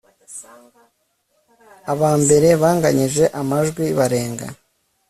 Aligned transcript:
aba 1.91 2.11
mbere 2.23 2.47
banganyije 2.61 3.23
amajwi 3.39 3.85
barenga 3.97 4.45